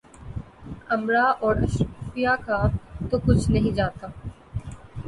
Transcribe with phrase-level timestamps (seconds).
[0.89, 2.59] امرا اور اشرافیہ کا
[3.11, 4.07] تو کچھ نہیں جاتا۔